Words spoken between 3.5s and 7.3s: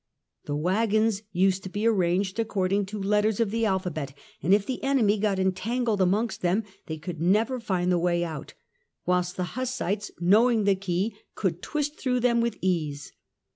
the alphabet, and if the enemy got entangled amongst them they could